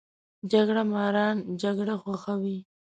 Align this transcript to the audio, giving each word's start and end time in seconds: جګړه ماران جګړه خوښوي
جګړه 0.51 0.83
ماران 0.93 1.37
جګړه 1.61 1.95
خوښوي 2.01 2.57